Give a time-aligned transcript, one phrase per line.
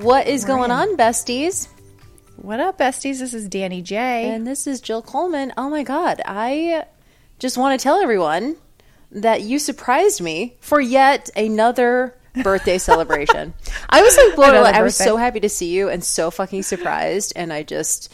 [0.00, 1.68] What is going on, besties?
[2.36, 3.18] What up, besties?
[3.18, 4.30] This is Danny J.
[4.30, 5.52] And this is Jill Coleman.
[5.58, 6.22] Oh my God.
[6.24, 6.86] I
[7.38, 8.56] just want to tell everyone
[9.10, 13.52] that you surprised me for yet another birthday celebration.
[13.90, 14.70] I was like blown away.
[14.70, 17.34] I was so happy to see you and so fucking surprised.
[17.36, 18.10] And I just,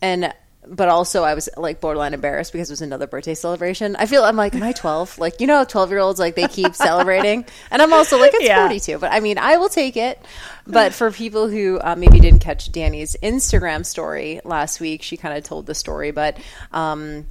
[0.00, 0.32] and,
[0.66, 3.96] but also I was like borderline embarrassed because it was another birthday celebration.
[3.96, 5.18] I feel, I'm like, am I 12?
[5.18, 7.44] Like, you know, 12 year olds, like they keep celebrating.
[7.70, 8.62] And I'm also like, it's Yeah.
[8.62, 8.98] 42.
[8.98, 10.18] But I mean, I will take it.
[10.66, 15.36] But for people who uh, maybe didn't catch Danny's Instagram story last week, she kind
[15.36, 16.10] of told the story.
[16.10, 16.38] But
[16.72, 17.26] um,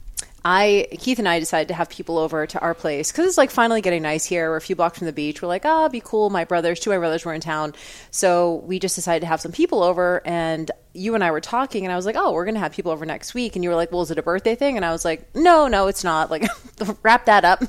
[0.46, 3.50] I, Keith and I decided to have people over to our place because it's like
[3.50, 4.50] finally getting nice here.
[4.50, 5.42] We're a few blocks from the beach.
[5.42, 6.30] We're like, oh, be cool.
[6.30, 7.74] My brothers, two of my brothers were in town.
[8.12, 10.22] So we just decided to have some people over.
[10.26, 12.92] And you and I were talking, and I was like, oh, we're to have people
[12.92, 13.56] over next week.
[13.56, 14.76] And you were like, well, is it a birthday thing?
[14.76, 16.30] And I was like, no, no, it's not.
[16.30, 16.46] Like,
[17.04, 17.64] wrap that up.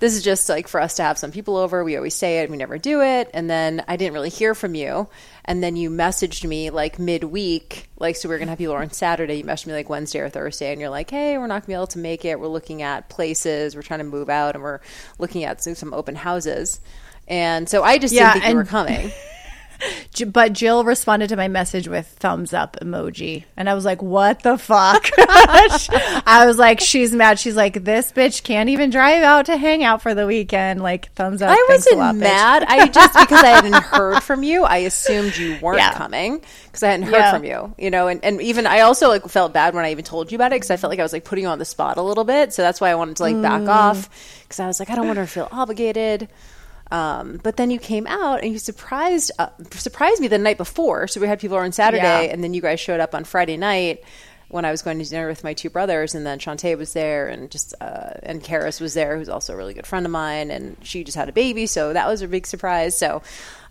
[0.00, 1.84] This is just like for us to have some people over.
[1.84, 3.30] We always say it, and we never do it.
[3.32, 5.08] And then I didn't really hear from you.
[5.44, 8.74] And then you messaged me like midweek, like, so we are going to have people
[8.74, 9.36] on Saturday.
[9.36, 11.66] You messaged me like Wednesday or Thursday, and you're like, hey, we're not going to
[11.68, 12.38] be able to make it.
[12.40, 14.80] We're looking at places, we're trying to move out, and we're
[15.18, 16.80] looking at some, some open houses.
[17.28, 19.12] And so I just Yeah, didn't think you were coming.
[20.32, 23.44] But Jill responded to my message with thumbs up emoji.
[23.56, 25.08] And I was like, what the fuck?
[25.18, 27.38] I was like, she's mad.
[27.38, 30.80] She's like, this bitch can't even drive out to hang out for the weekend.
[30.82, 31.50] Like, thumbs up.
[31.50, 32.64] I wasn't lot, mad.
[32.68, 35.94] I just because I hadn't heard from you, I assumed you weren't Yeah.
[35.94, 37.32] coming because I hadn't heard Yeah.
[37.32, 37.74] from you.
[37.78, 40.36] You know, and, and even I also like felt bad when I even told you
[40.36, 42.02] about it because I felt like I was like putting you on the spot a
[42.02, 42.52] little bit.
[42.52, 43.42] So that's why I wanted to like Mm.
[43.42, 44.08] back off
[44.44, 46.28] because I was like I don't want her to feel obligated.
[46.94, 51.08] Um, but then you came out and you surprised uh, surprised me the night before.
[51.08, 52.32] So we had people on Saturday, Yeah.
[52.32, 54.02] and then you guys showed up on Friday night
[54.48, 57.26] when I was going to dinner with my two brothers, and then Shantae was there,
[57.26, 60.52] and just uh, and Karis was there, who's also a really good friend of mine,
[60.52, 62.96] and she just had a baby, so that was a big surprise.
[62.96, 63.22] So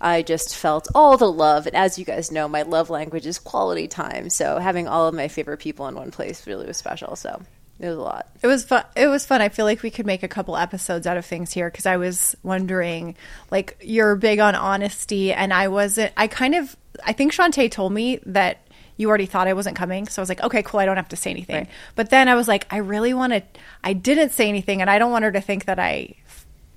[0.02, 3.40] I just felt all the love, and as you guys know, my love language is
[3.40, 4.30] quality time.
[4.30, 7.16] So having all of my favorite people in one place really was special.
[7.16, 7.42] So
[7.84, 8.30] it was a lot.
[8.42, 8.86] It was fun.
[8.96, 9.42] It was fun.
[9.42, 11.98] I feel like we could make a couple episodes out of things here because I
[11.98, 13.18] was wondering,
[13.52, 16.14] like, you're big on honesty, and I wasn't.
[16.16, 16.78] I kind of.
[17.04, 20.30] I think Shantae told me that you already thought I wasn't coming, so I was
[20.30, 20.80] like, okay, cool.
[20.80, 21.56] I don't have to say anything.
[21.56, 21.70] Right.
[21.96, 23.44] But then I was like, I really want to.
[23.84, 26.16] I didn't say anything, and I don't want her to think that I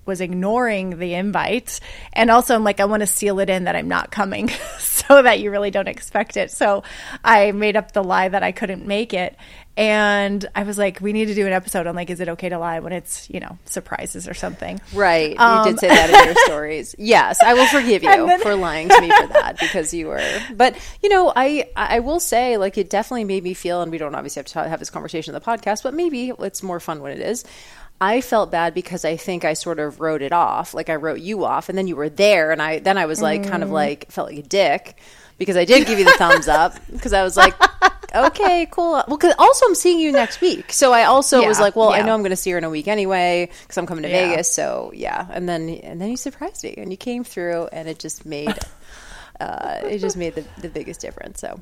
[0.06, 1.80] was ignoring the invite.
[2.12, 5.22] And also, I'm like, I want to seal it in that I'm not coming so
[5.22, 6.50] that you really don't expect it.
[6.50, 6.84] So
[7.24, 9.36] I made up the lie that I couldn't make it.
[9.76, 12.48] And I was like, we need to do an episode on like, is it okay
[12.48, 14.80] to lie when it's, you know, surprises or something?
[14.94, 15.32] Right.
[15.32, 16.94] you Um, did say that in your stories.
[16.98, 20.22] Yes, I will forgive you then- for lying to me for that because you were.
[20.54, 23.98] But you know, I I will say like it definitely made me feel, and we
[23.98, 27.02] don't obviously have to have this conversation in the podcast, but maybe it's more fun
[27.02, 27.44] when it is.
[28.00, 31.20] I felt bad because I think I sort of wrote it off, like I wrote
[31.20, 33.70] you off, and then you were there, and I then I was like kind of
[33.70, 34.96] like felt like a dick
[35.38, 37.54] because I did give you the thumbs up because I was like,
[38.14, 38.92] okay, cool.
[38.92, 42.02] Well, because also I'm seeing you next week, so I also was like, well, I
[42.02, 44.30] know I'm going to see her in a week anyway because I'm coming to Yeah.
[44.30, 44.52] Vegas.
[44.52, 47.98] So yeah, and then and then you surprised me and you came through, and it
[47.98, 48.58] just made
[49.40, 51.40] uh, it just made the, the biggest difference.
[51.40, 51.60] So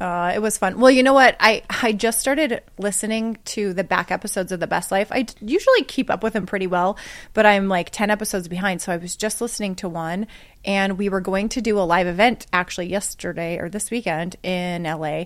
[0.00, 0.80] Uh, it was fun.
[0.80, 1.36] Well, you know what?
[1.38, 5.12] I I just started listening to the back episodes of The Best Life.
[5.12, 6.96] I usually keep up with them pretty well,
[7.34, 8.80] but I'm like 10 episodes behind.
[8.80, 10.26] So I was just listening to one,
[10.64, 14.84] and we were going to do a live event actually yesterday or this weekend in
[14.84, 15.24] LA.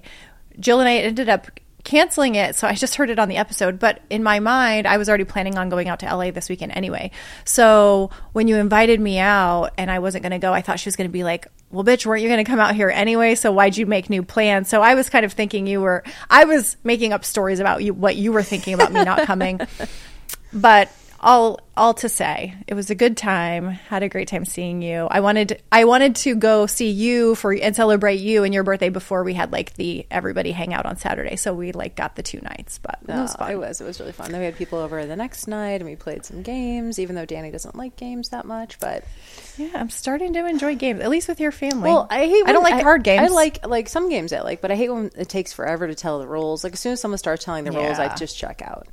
[0.58, 1.48] Jill and I ended up
[1.84, 3.78] canceling it, so I just heard it on the episode.
[3.78, 6.72] But in my mind, I was already planning on going out to LA this weekend
[6.74, 7.10] anyway.
[7.44, 10.88] So when you invited me out and I wasn't going to go, I thought she
[10.88, 13.34] was going to be like, well, bitch, weren't you going to come out here anyway?
[13.34, 14.68] So why'd you make new plans?
[14.68, 17.92] So I was kind of thinking you were, I was making up stories about you,
[17.94, 19.60] what you were thinking about me not coming.
[20.54, 20.88] But
[21.24, 23.66] all all to say, it was a good time.
[23.66, 25.08] Had a great time seeing you.
[25.10, 28.90] I wanted I wanted to go see you for and celebrate you and your birthday
[28.90, 31.36] before we had like the everybody hang out on Saturday.
[31.36, 33.50] So we like got the two nights, but it was fun.
[33.50, 34.30] it was it was really fun.
[34.30, 36.98] Then we had people over the next night, and we played some games.
[36.98, 39.02] Even though Danny doesn't like games that much, but
[39.56, 41.90] Yeah, I'm starting to enjoy games, at least with your family.
[41.90, 42.46] Well, I hate.
[42.46, 43.30] I don't like card games.
[43.30, 45.94] I like like some games I like, but I hate when it takes forever to
[45.94, 46.62] tell the rules.
[46.62, 48.86] Like as soon as someone starts telling the rules, I just check out.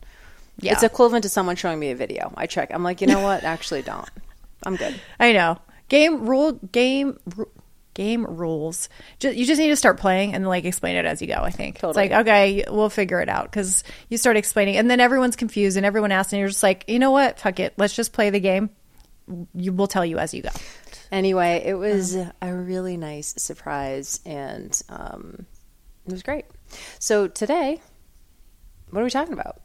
[0.61, 0.73] Yeah.
[0.73, 2.33] It's equivalent to someone showing me a video.
[2.37, 2.69] I check.
[2.73, 3.43] I'm like, you know what?
[3.55, 4.07] Actually, don't.
[4.63, 4.99] I'm good.
[5.19, 5.57] I know.
[5.89, 7.49] game rule game ru-
[7.93, 8.87] game rules.
[9.19, 11.35] Just, you just need to start playing and like explain it as you go.
[11.41, 12.05] I think Totally.
[12.05, 15.77] it's like okay, we'll figure it out because you start explaining, and then everyone's confused
[15.77, 18.29] and everyone asks, and you're just like, you know what, fuck it, let's just play
[18.29, 18.69] the game.
[19.53, 20.49] You will tell you as you go.
[21.11, 25.45] Anyway, it was a really nice surprise and um,
[26.05, 26.45] it was great.
[26.99, 27.81] So today,
[28.89, 29.61] what are we talking about?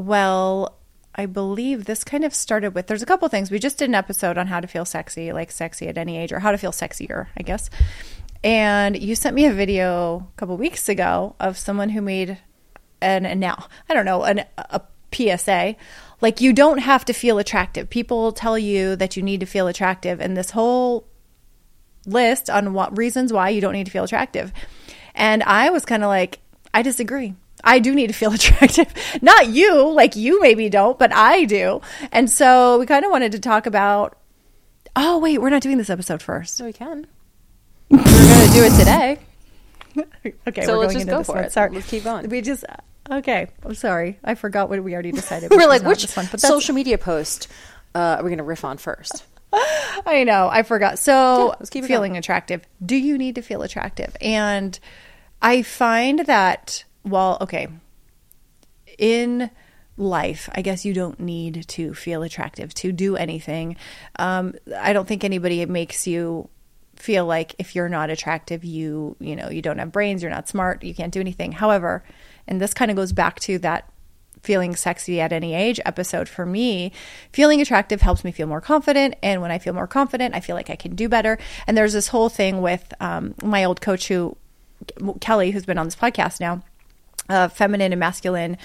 [0.00, 0.78] Well,
[1.14, 3.50] I believe this kind of started with there's a couple things.
[3.50, 6.32] We just did an episode on how to feel sexy, like sexy at any age,
[6.32, 7.68] or how to feel sexier, I guess.
[8.42, 12.38] And you sent me a video a couple weeks ago of someone who made
[13.02, 14.80] an, and now I don't know an, a
[15.12, 15.76] PSA.
[16.22, 17.90] Like you don't have to feel attractive.
[17.90, 21.06] People tell you that you need to feel attractive, and this whole
[22.06, 24.50] list on what reasons why you don't need to feel attractive.
[25.14, 26.38] And I was kind of like,
[26.72, 27.34] I disagree.
[27.64, 28.92] I do need to feel attractive.
[29.22, 31.80] Not you, like you maybe don't, but I do.
[32.12, 34.16] And so we kind of wanted to talk about
[34.96, 36.56] Oh, wait, we're not doing this episode first.
[36.56, 37.06] So we can.
[37.90, 39.18] We're going to do it today.
[40.46, 41.44] Okay, So we're let's going just into go this for one.
[41.44, 41.52] it.
[41.52, 41.70] Sorry.
[41.70, 42.28] Let's keep going.
[42.28, 42.64] We just
[43.10, 44.18] Okay, I'm sorry.
[44.22, 45.50] I forgot what we already decided.
[45.54, 47.48] We're like, which one, but social media post
[47.94, 49.24] uh, are we going to riff on first?
[49.52, 50.48] I know.
[50.48, 51.00] I forgot.
[51.00, 51.12] So,
[51.48, 52.18] Yeah, let's keep feeling going.
[52.18, 52.62] attractive.
[52.84, 54.16] Do you need to feel attractive?
[54.20, 54.78] And
[55.42, 57.68] I find that, well, okay,
[58.98, 59.50] in
[59.96, 63.76] life, I guess you don't need to feel attractive to do anything.
[64.16, 66.48] Um, I don't think anybody makes you
[66.96, 70.48] feel like if you're not attractive, you, you know, you don't have brains, you're not
[70.48, 71.52] smart, you can't do anything.
[71.52, 72.04] However,
[72.46, 73.90] and this kind of goes back to that
[74.42, 76.92] feeling sexy at any age episode for me
[77.30, 80.56] feeling attractive helps me feel more confident and when i feel more confident i feel
[80.56, 84.08] like i can do better and there's this whole thing with um, my old coach
[84.08, 84.34] who
[85.20, 86.62] kelly who's been on this podcast now
[87.28, 88.56] uh, feminine and masculine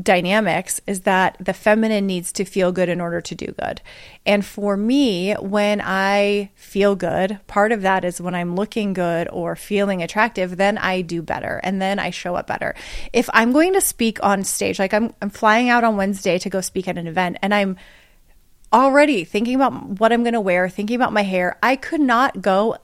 [0.00, 3.80] dynamics is that the feminine needs to feel good in order to do good.
[4.26, 9.28] And for me, when I feel good, part of that is when I'm looking good
[9.30, 12.74] or feeling attractive, then I do better and then I show up better.
[13.12, 16.50] If I'm going to speak on stage, like I'm, I'm flying out on Wednesday to
[16.50, 17.76] go speak at an event and I'm
[18.72, 22.42] already thinking about what I'm going to wear, thinking about my hair, I could not
[22.42, 22.76] go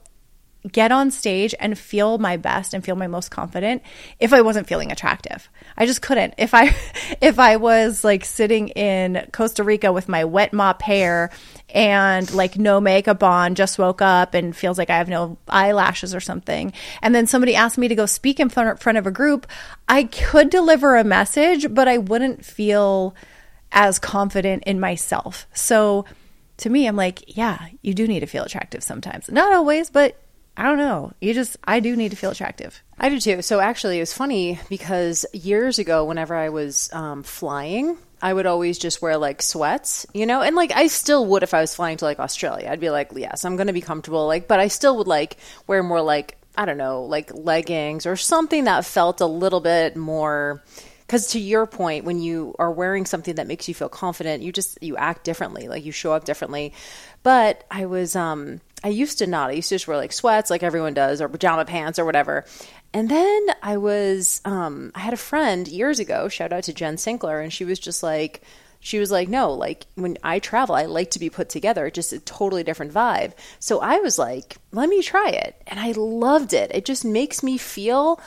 [0.69, 3.81] get on stage and feel my best and feel my most confident
[4.19, 5.49] if I wasn't feeling attractive.
[5.75, 6.35] I just couldn't.
[6.37, 6.75] If I
[7.21, 11.31] if I was like sitting in Costa Rica with my wet mop hair
[11.69, 16.13] and like no makeup on, just woke up and feels like I have no eyelashes
[16.13, 19.11] or something, and then somebody asked me to go speak in front front of a
[19.11, 19.47] group,
[19.87, 23.15] I could deliver a message, but I wouldn't feel
[23.71, 25.47] as confident in myself.
[25.53, 26.05] So
[26.57, 29.29] to me, I'm like, yeah, you do need to feel attractive sometimes.
[29.31, 30.21] Not always, but
[30.57, 31.13] I don't know.
[31.21, 32.81] You just, I do need to feel attractive.
[32.99, 33.41] I do too.
[33.41, 38.45] So actually, it was funny because years ago, whenever I was um, flying, I would
[38.45, 41.73] always just wear like sweats, you know, and like I still would if I was
[41.73, 42.69] flying to like Australia.
[42.69, 45.37] I'd be like, yes, I'm going to be comfortable, like, but I still would like
[45.67, 49.95] wear more like I don't know, like leggings or something that felt a little bit
[49.95, 50.63] more.
[50.99, 54.51] Because to your point, when you are wearing something that makes you feel confident, you
[54.51, 56.73] just you act differently, like you show up differently.
[57.23, 59.49] But I was um I used to not.
[59.49, 62.45] I used to just wear like sweats like everyone does or pajama pants or whatever.
[62.93, 66.95] And then I was um I had a friend years ago, shout out to Jen
[66.95, 68.41] Sinkler, and she was just like
[68.81, 72.13] she was like, no, like when I travel, I like to be put together, just
[72.13, 73.33] a totally different vibe.
[73.59, 75.61] So I was like, let me try it.
[75.67, 76.71] And I loved it.
[76.73, 78.19] It just makes me feel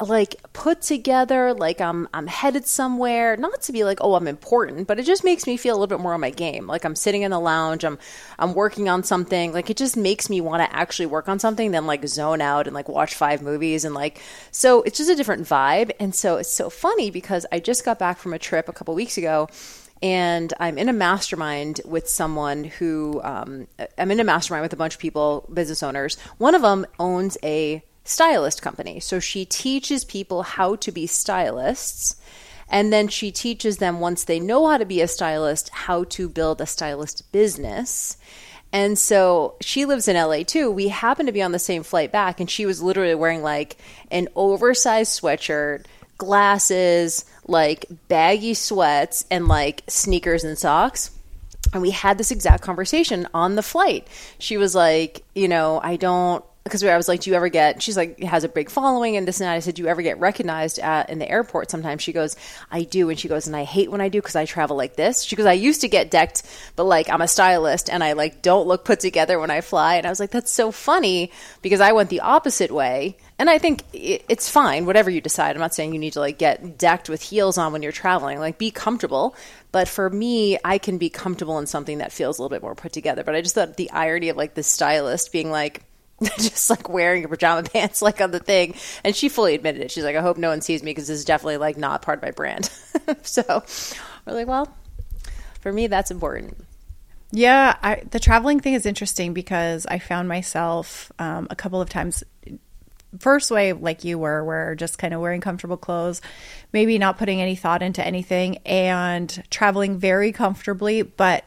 [0.00, 4.86] like put together like I'm I'm headed somewhere not to be like oh I'm important
[4.86, 6.66] but it just makes me feel a little bit more on my game.
[6.66, 7.98] Like I'm sitting in the lounge I'm
[8.38, 9.52] I'm working on something.
[9.52, 12.66] Like it just makes me want to actually work on something than like zone out
[12.66, 15.92] and like watch five movies and like so it's just a different vibe.
[15.98, 18.94] And so it's so funny because I just got back from a trip a couple
[18.94, 19.48] weeks ago
[20.02, 24.76] and I'm in a mastermind with someone who um, I'm in a mastermind with a
[24.76, 26.18] bunch of people, business owners.
[26.36, 32.16] One of them owns a stylist company, so she teaches people how to be stylists,
[32.68, 36.28] and then she teaches them once they know how to be a stylist, how to
[36.28, 38.16] build a stylist business.
[38.72, 40.70] And so she lives in LA too.
[40.70, 43.76] We happened to be on the same flight back, and she was literally wearing like
[44.10, 45.86] an oversized sweatshirt,
[46.18, 51.10] glasses, like baggy sweats, and like sneakers and socks.
[51.72, 54.06] And we had this exact conversation on the flight.
[54.38, 57.82] She was like, you know, I don't because I was like, "Do you ever get?"
[57.82, 60.02] She's like, "Has a big following and this and that." I said, "Do you ever
[60.02, 62.36] get recognized at in the airport?" Sometimes she goes,
[62.70, 64.96] "I do," and she goes, "And I hate when I do because I travel like
[64.96, 66.42] this." She goes, "I used to get decked,
[66.74, 69.96] but like I'm a stylist and I like don't look put together when I fly."
[69.96, 71.30] And I was like, "That's so funny
[71.62, 75.56] because I went the opposite way." And I think it, it's fine, whatever you decide.
[75.56, 78.38] I'm not saying you need to like get decked with heels on when you're traveling.
[78.38, 79.36] Like, be comfortable.
[79.72, 82.74] But for me, I can be comfortable in something that feels a little bit more
[82.74, 83.24] put together.
[83.24, 85.82] But I just thought the irony of like the stylist being like,
[86.38, 88.74] just like wearing your pajama pants like on the thing.
[89.04, 89.90] And she fully admitted it.
[89.90, 92.18] She's like i hope no one sees me because this is definitely like not part
[92.18, 92.70] of my brand.
[93.22, 93.62] So
[94.26, 94.74] we're like well
[95.60, 96.56] for me that's important.
[97.32, 101.88] Yeah, I, the traveling thing is interesting because I found myself um, a couple of
[101.90, 102.24] times.
[103.18, 106.20] First way, like you were, where just kind of wearing comfortable clothes,
[106.72, 111.44] maybe not putting any thought into anything, and traveling very comfortably, but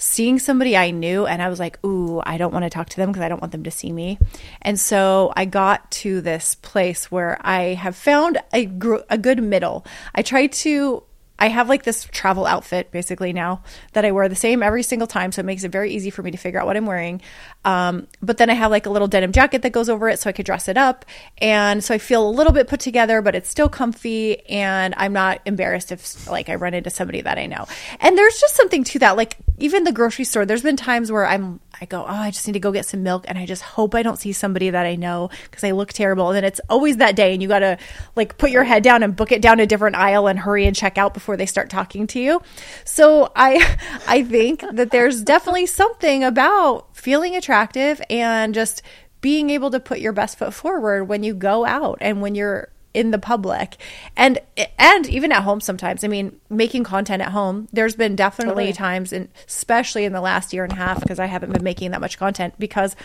[0.00, 2.96] seeing somebody I knew, and I was like, "Ooh, I don't want to talk to
[2.96, 4.18] them because I don't want them to see me."
[4.62, 9.42] And so I got to this place where I have found a gr- a good
[9.42, 9.84] middle.
[10.14, 11.04] I try to
[11.40, 13.62] I have like this travel outfit basically now
[13.94, 15.32] that I wear the same every single time.
[15.32, 17.22] So it makes it very easy for me to figure out what I'm wearing.
[17.64, 20.30] Um, but then I have like a little denim jacket that goes over it so
[20.30, 21.04] I could dress it up.
[21.38, 24.46] And so I feel a little bit put together, but it's still comfy.
[24.48, 27.66] And I'm not embarrassed if like I run into somebody that I know.
[28.00, 29.16] And there's just something to that.
[29.16, 32.46] Like even the grocery store, there's been times where I'm, I go, oh, I just
[32.46, 33.26] need to go get some milk.
[33.28, 36.28] And I just hope I don't see somebody that I know because I look terrible.
[36.28, 37.78] And then it's always that day and you got to
[38.16, 40.74] like put your head down and book it down a different aisle and hurry and
[40.74, 42.40] check out before they start talking to you.
[42.84, 48.82] So I I think that there's definitely something about feeling attractive and just
[49.20, 52.68] being able to put your best foot forward when you go out and when you're
[52.92, 53.76] in the public
[54.16, 54.40] and
[54.76, 58.72] and even at home sometimes i mean making content at home there's been definitely Totally.
[58.72, 61.92] times and especially in the last year and a half because i haven't been making
[61.92, 62.96] that much content because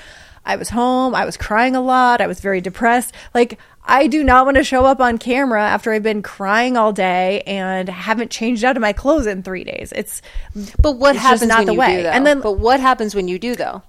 [0.46, 4.24] i was home i was crying a lot i was very depressed like i do
[4.24, 8.32] not want to show up on camera after i've been crying all day and haven't
[8.32, 10.22] changed out of my clothes in three days it's
[10.82, 11.96] but what It's happens not when the you way.
[11.98, 12.10] do though?
[12.10, 13.82] And then- but what happens when you do though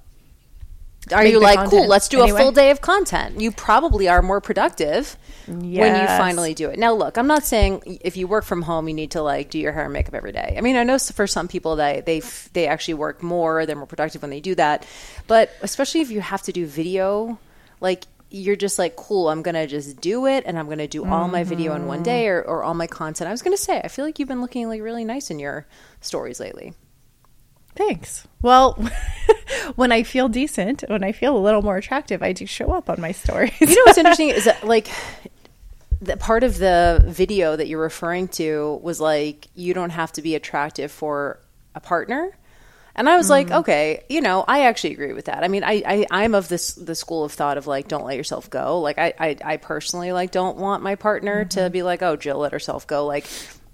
[1.12, 2.40] are you like cool let's do anyway.
[2.40, 6.78] a full day of content you probably are more productive when you finally do it
[6.78, 9.58] now look i'm not saying if you work from home you need to like do
[9.58, 12.20] your hair and makeup every day i mean i know for some people that they
[12.52, 14.84] they actually work more they're more productive when they do that
[15.26, 17.38] but especially if you have to do video
[17.80, 21.28] like you're just like cool i'm gonna just do it and i'm gonna do all
[21.28, 21.88] my video in Mm-hmm.
[21.88, 24.28] one day or, or all my content i was gonna say i feel like you've
[24.28, 25.66] been looking like really nice in your
[26.00, 26.74] stories lately
[27.76, 28.26] Thanks.
[28.40, 28.72] Well,
[29.74, 32.88] when I feel decent, when I feel a little more attractive, I do show up
[32.88, 33.52] on my stories.
[33.60, 34.88] You know what's interesting is that like
[36.00, 40.22] the part of the video that you're referring to was like you don't have to
[40.22, 41.40] be attractive for
[41.74, 42.36] a partner.
[42.98, 43.58] And I was like, mm.
[43.58, 45.44] okay, you know, I actually agree with that.
[45.44, 48.16] I mean, I, I I'm of this the school of thought of like, don't let
[48.16, 48.80] yourself go.
[48.80, 51.60] Like, I I, I personally like don't want my partner mm-hmm.
[51.60, 53.04] to be like, oh, Jill let herself go.
[53.04, 53.26] Like,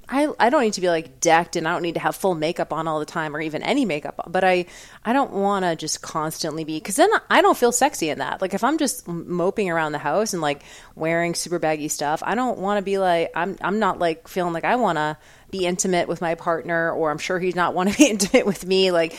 [0.09, 2.35] I, I don't need to be like decked and I don't need to have full
[2.35, 4.21] makeup on all the time or even any makeup.
[4.29, 4.67] But I
[5.05, 8.43] I don't want to just constantly be because then I don't feel sexy in that.
[8.43, 10.63] Like if I'm just moping around the house and like
[10.95, 14.53] wearing super baggy stuff, I don't want to be like I'm I'm not like feeling
[14.53, 15.17] like I want to
[15.51, 18.67] be intimate with my partner or I'm sure he's not want to be intimate with
[18.67, 18.91] me.
[18.91, 19.17] Like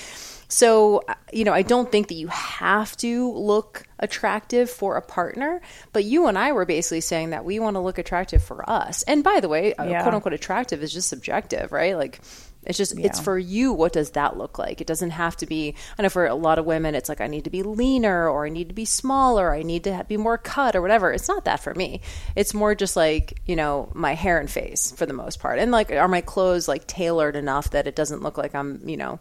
[0.53, 5.01] so, uh, you know, I don't think that you have to look attractive for a
[5.01, 5.62] partner,
[5.93, 9.01] but you and I were basically saying that we want to look attractive for us.
[9.03, 10.03] And by the way, uh, Yeah.
[10.03, 11.98] quote unquote attractive is just subjective, right?
[11.98, 12.22] Like,
[12.65, 13.74] it's just, it's for you.
[13.74, 14.79] What does that look like?
[14.79, 17.27] It doesn't have to be, I know for a lot of women, it's like, I
[17.27, 20.38] need to be leaner or I need to be smaller, I need to be more
[20.38, 21.12] cut or whatever.
[21.12, 22.01] It's not that for me.
[22.36, 25.57] It's more just like, you know, my hair and face for the most part.
[25.57, 28.98] And like, are my clothes like tailored enough that it doesn't look like I'm, you
[28.98, 29.19] know,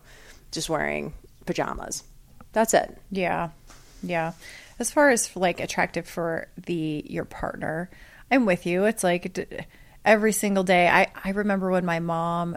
[0.53, 1.15] just wearing
[1.47, 2.05] pajamas.
[2.53, 2.99] That's it.
[3.11, 3.51] Yeah.
[4.03, 4.33] Yeah.
[4.79, 7.91] As far as like attractive for the your partner,
[8.31, 8.85] I'm with you.
[8.85, 9.39] It's like
[10.05, 10.89] every single day.
[10.89, 12.57] I I remember when my mom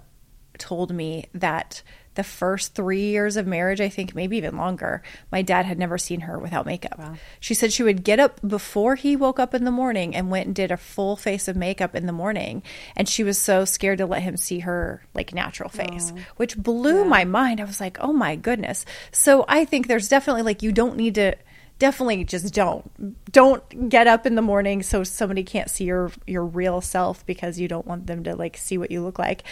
[0.57, 1.81] told me that
[2.15, 5.97] the first 3 years of marriage, I think maybe even longer, my dad had never
[5.97, 6.99] seen her without makeup.
[7.39, 10.47] She said she would get up before he woke up in the morning and went
[10.47, 12.63] and did a full face of makeup in the morning,
[12.95, 16.19] and she was so scared to let him see her like natural face, oh.
[16.37, 17.59] which blew my mind.
[17.59, 21.15] I was like, "Oh my goodness." So I think there's definitely like you don't need
[21.15, 21.35] to
[21.79, 26.45] definitely just don't don't get up in the morning so somebody can't see your your
[26.45, 29.43] real self because you don't want them to like see what you look like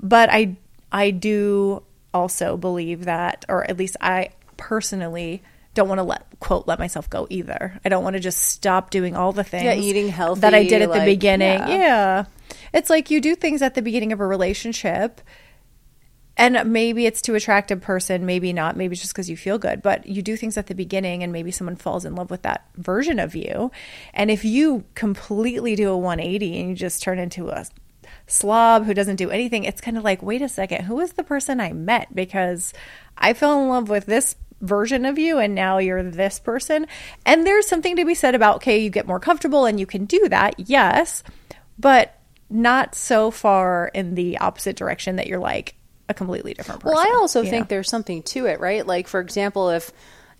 [0.00, 0.56] but i
[0.90, 1.82] i do
[2.14, 5.42] also believe that or at least i personally
[5.74, 8.90] don't want to let quote let myself go either i don't want to just stop
[8.90, 11.68] doing all the things Yeah, eating healthy, that i did at the beginning yeah.
[11.68, 12.24] yeah
[12.72, 15.20] it's like you do things at the beginning of a relationship
[16.38, 19.58] and maybe it's to attract a person, maybe not, maybe it's just because you feel
[19.58, 22.42] good, but you do things at the beginning and maybe someone falls in love with
[22.42, 23.72] that version of you.
[24.14, 27.66] And if you completely do a 180 and you just turn into a
[28.28, 31.24] slob who doesn't do anything, it's kind of like, wait a second, who is the
[31.24, 32.14] person I met?
[32.14, 32.72] Because
[33.16, 36.86] I fell in love with this version of you and now you're this person.
[37.26, 40.04] And there's something to be said about, okay, you get more comfortable and you can
[40.04, 40.54] do that.
[40.58, 41.22] Yes.
[41.78, 42.14] But
[42.50, 45.74] not so far in the opposite direction that you're like,
[46.08, 46.96] a completely different person.
[46.96, 47.66] Well, I also think know?
[47.68, 48.86] there's something to it, right?
[48.86, 49.92] Like for example, if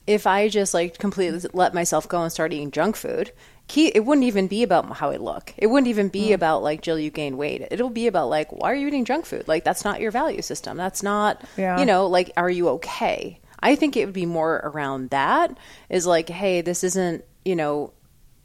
[0.06, 3.32] if I just like completely let myself go and start eating junk food,
[3.68, 5.52] Keith, it wouldn't even be about how I look.
[5.58, 6.34] It wouldn't even be mm.
[6.34, 7.68] about like Jill, you gain weight.
[7.70, 9.46] It'll be about like why are you eating junk food?
[9.46, 10.76] Like that's not your value system.
[10.76, 11.78] That's not yeah.
[11.78, 13.40] you know like are you okay?
[13.60, 15.56] I think it would be more around that
[15.90, 17.92] is like hey, this isn't you know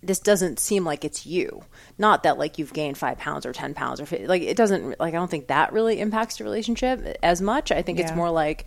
[0.03, 1.63] this doesn't seem like it's you.
[1.97, 4.99] Not that like you've gained five pounds or 10 pounds or 50, like it doesn't,
[4.99, 7.71] like, I don't think that really impacts the relationship as much.
[7.71, 8.05] I think yeah.
[8.05, 8.65] it's more like,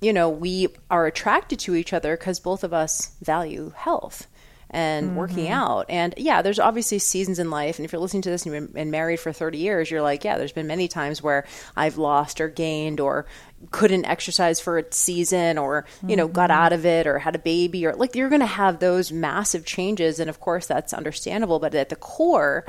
[0.00, 4.26] you know, we are attracted to each other because both of us value health
[4.70, 5.16] and mm-hmm.
[5.16, 5.86] working out.
[5.88, 7.78] And yeah, there's obviously seasons in life.
[7.78, 10.24] And if you're listening to this and you've been married for 30 years, you're like,
[10.24, 11.46] yeah, there's been many times where
[11.76, 13.26] I've lost or gained or
[13.70, 16.34] couldn't exercise for a season or, you know, mm-hmm.
[16.34, 19.10] got out of it or had a baby or like you're going to have those
[19.10, 20.20] massive changes.
[20.20, 21.58] And of course, that's understandable.
[21.58, 22.66] But at the core,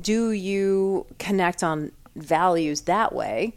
[0.00, 3.54] do you connect on values that way?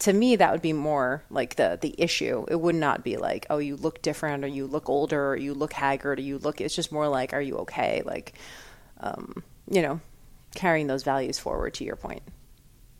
[0.00, 2.44] To me that would be more like the the issue.
[2.48, 5.54] It would not be like oh you look different or you look older or you
[5.54, 8.02] look haggard or you look it's just more like are you okay?
[8.04, 8.34] Like
[9.00, 10.00] um, you know
[10.54, 12.22] carrying those values forward to your point.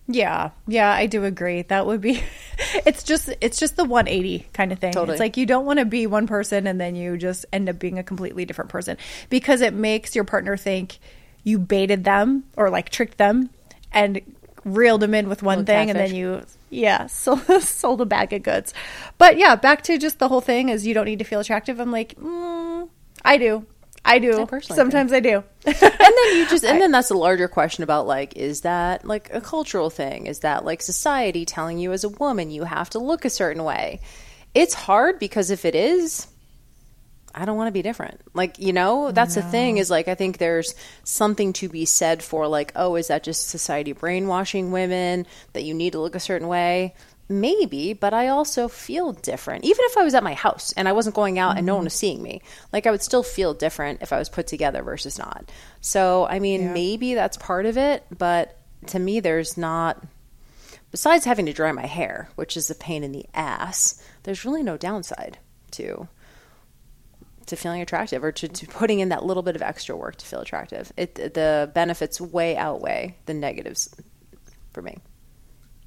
[0.07, 0.51] Yeah.
[0.67, 1.63] Yeah i do agree.
[1.63, 2.23] That would be
[2.87, 4.93] it's just it's just the 180 kind of thing.
[4.93, 5.15] Totally.
[5.15, 7.79] it's like you don't want to be one person and then you just end up
[7.79, 8.97] being a completely different person.
[9.31, 10.99] Because it makes your partner think
[11.45, 13.51] you baited them or like tricked them
[13.93, 14.21] and
[14.65, 15.91] reeled them in with one thing catfish.
[15.91, 18.75] and then you yeah sold, sold a bag of goods
[19.19, 21.81] but yeah back to just the whole thing is you don't need to feel attractive
[21.81, 22.89] i'm like mm,
[23.25, 23.65] i do
[24.05, 24.49] I do.
[24.51, 25.17] I Sometimes do.
[25.17, 25.45] I do.
[25.67, 29.33] and then you just, and then that's a larger question about like, is that like
[29.33, 30.27] a cultural thing?
[30.27, 33.63] Is that like society telling you as a woman you have to look a certain
[33.63, 34.01] way?
[34.55, 36.27] It's hard because if it is,
[37.35, 38.21] I don't want to be different.
[38.35, 39.43] Like, you know, that's no.
[39.43, 43.09] the thing is like, I think there's something to be said for like, oh, is
[43.09, 46.95] that just society brainwashing women that you need to look a certain way?
[47.29, 49.65] Maybe, but I also feel different.
[49.65, 51.59] Even if I was at my house and I wasn't going out mm-hmm.
[51.59, 51.87] and no one mm-hmm.
[51.87, 55.17] was seeing me, like I would still feel different if I was put together versus
[55.17, 55.49] not.
[55.81, 56.73] So, I mean, yeah.
[56.73, 60.03] maybe that's part of it, but to me, there's not,
[60.91, 64.65] besides having to dry my hair, which is a pain in the ass, there's really
[64.65, 65.39] no downside
[65.73, 66.09] to
[67.51, 70.27] to feeling attractive or to, to, putting in that little bit of extra work to
[70.27, 70.93] feel attractive.
[70.97, 73.95] It the benefits way outweigh the negatives
[74.73, 74.99] for me.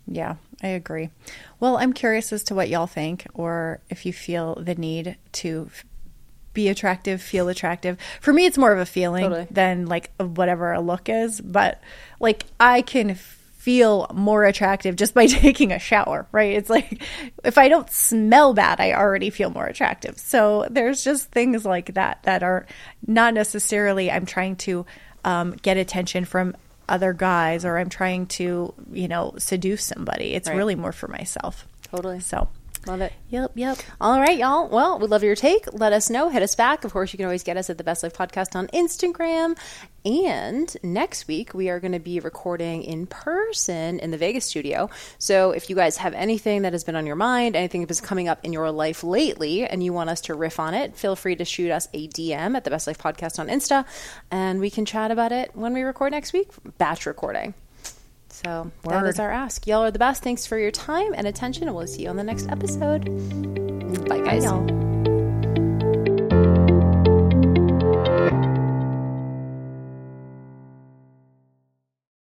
[0.06, 1.10] Yeah, I agree.
[1.60, 5.69] Well, I'm curious as to what y'all think or if you feel the need to
[6.54, 7.97] be attractive, feel attractive.
[8.21, 9.47] For me, it's more of a feeling totally.
[9.49, 11.41] than like whatever a look is.
[11.41, 11.82] But
[12.19, 13.17] like, I can
[13.63, 16.52] feel more attractive just by taking a shower, right?
[16.54, 17.02] It's like
[17.45, 20.19] if I don't smell bad, I already feel more attractive.
[20.19, 22.65] So there's just things like that that are
[23.08, 24.86] not necessarily I'm trying to
[25.23, 26.58] um, get attention from
[26.89, 30.34] other guys or I'm trying to, you know, seduce somebody.
[30.34, 30.58] It's right.
[30.58, 31.65] really more for myself.
[31.84, 32.19] Totally.
[32.19, 32.49] So
[32.86, 33.13] Love it.
[33.30, 33.78] Yep, yep.
[34.02, 34.67] All right, y'all.
[34.67, 35.72] Well, we love your take.
[35.72, 36.28] Let us know.
[36.28, 36.84] Hit us back.
[36.84, 39.58] Of course, you can always get us at the Best Life Podcast on Instagram.
[40.04, 44.89] And next week, we are going to be recording in person in the Vegas studio.
[45.17, 48.02] So if you guys have anything that has been on your mind, anything that is
[48.02, 51.15] coming up in your life lately, and you want us to riff on it, feel
[51.15, 53.86] free to shoot us a DM at the Best Life Podcast on Insta,
[54.30, 56.50] and we can chat about it when we record next week.
[56.78, 57.54] Batch recording.
[58.34, 58.93] So Word.
[58.93, 59.67] that is our ask.
[59.67, 60.24] Y'all are the best.
[60.24, 63.06] Thanks for your time and attention, and we'll see you on the next episode.
[64.10, 64.46] Bye, guys.
[64.46, 64.83] Bye,